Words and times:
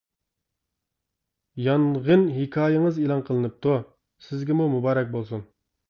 يانغىن 1.65 2.07
ھېكايىڭىز 2.39 2.99
ئېلان 3.05 3.25
قىلىنىپتۇ، 3.31 3.79
سىزگىمۇ 4.31 4.71
مۇبارەك 4.79 5.17
بولسۇن! 5.19 5.51